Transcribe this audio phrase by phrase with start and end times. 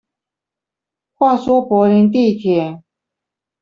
[1.13, 2.81] 話說柏林地鐵